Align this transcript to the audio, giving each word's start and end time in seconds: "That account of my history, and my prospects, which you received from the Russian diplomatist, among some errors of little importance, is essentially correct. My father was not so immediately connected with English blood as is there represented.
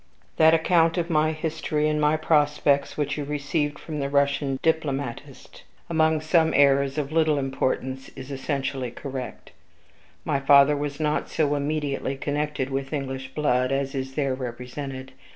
"That 0.37 0.55
account 0.55 0.97
of 0.97 1.11
my 1.11 1.31
history, 1.31 1.87
and 1.87 2.01
my 2.01 2.17
prospects, 2.17 2.97
which 2.97 3.19
you 3.19 3.23
received 3.23 3.77
from 3.77 3.99
the 3.99 4.09
Russian 4.09 4.57
diplomatist, 4.63 5.61
among 5.91 6.21
some 6.21 6.55
errors 6.55 6.97
of 6.97 7.11
little 7.11 7.37
importance, 7.37 8.09
is 8.15 8.31
essentially 8.31 8.89
correct. 8.89 9.51
My 10.25 10.39
father 10.39 10.75
was 10.75 10.99
not 10.99 11.29
so 11.29 11.53
immediately 11.53 12.15
connected 12.17 12.71
with 12.71 12.93
English 12.93 13.35
blood 13.35 13.71
as 13.71 13.93
is 13.93 14.15
there 14.15 14.33
represented. 14.33 15.11